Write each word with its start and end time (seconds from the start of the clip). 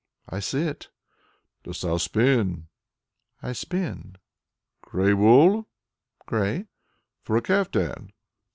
"I 0.27 0.39
sit." 0.39 0.89
"Dost 1.63 1.83
thou 1.83 1.97
spin?" 1.97 2.69
"I 3.43 3.51
spin." 3.53 4.15
"Grey 4.81 5.13
wool?" 5.13 5.67
"Grey." 6.25 6.65
"For 7.21 7.37
a 7.37 7.41
caftan?" 7.43 8.11